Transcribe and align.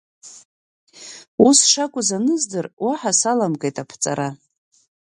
Ус 1.47 1.59
шакәыз, 1.71 2.09
аныздыр, 2.17 2.65
уаҳа 2.85 3.11
саламгеит 3.19 3.77
аԥҵара. 3.83 4.29